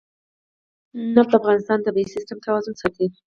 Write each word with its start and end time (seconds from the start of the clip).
نفت 1.15 1.29
د 1.33 1.37
افغانستان 1.41 1.77
د 1.79 1.83
طبعي 1.85 2.05
سیسټم 2.15 2.37
توازن 2.45 2.73
ساتي. 2.81 3.07